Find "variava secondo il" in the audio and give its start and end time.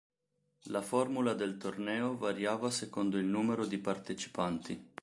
2.17-3.25